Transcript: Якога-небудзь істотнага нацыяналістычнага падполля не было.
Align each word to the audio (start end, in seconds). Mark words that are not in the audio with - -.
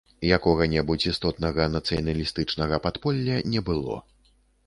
Якога-небудзь 0.27 1.05
істотнага 1.11 1.67
нацыяналістычнага 1.75 2.79
падполля 2.87 3.37
не 3.53 3.61
было. 3.71 4.01